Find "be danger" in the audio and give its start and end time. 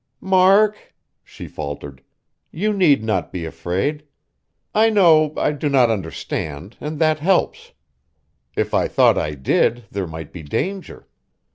10.33-11.07